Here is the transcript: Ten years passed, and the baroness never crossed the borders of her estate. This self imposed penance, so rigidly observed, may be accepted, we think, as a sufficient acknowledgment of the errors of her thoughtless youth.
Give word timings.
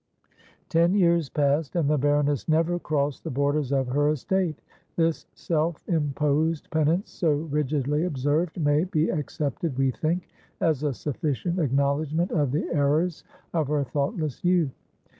Ten 0.67 0.95
years 0.95 1.29
passed, 1.29 1.75
and 1.75 1.87
the 1.87 1.95
baroness 1.95 2.47
never 2.49 2.79
crossed 2.79 3.23
the 3.23 3.29
borders 3.29 3.71
of 3.71 3.85
her 3.89 4.09
estate. 4.09 4.59
This 4.95 5.27
self 5.35 5.83
imposed 5.87 6.71
penance, 6.71 7.11
so 7.11 7.33
rigidly 7.35 8.03
observed, 8.05 8.59
may 8.59 8.85
be 8.85 9.11
accepted, 9.11 9.77
we 9.77 9.91
think, 9.91 10.27
as 10.59 10.81
a 10.81 10.95
sufficient 10.95 11.59
acknowledgment 11.59 12.31
of 12.31 12.51
the 12.51 12.65
errors 12.73 13.23
of 13.53 13.67
her 13.67 13.83
thoughtless 13.83 14.43
youth. 14.43 14.73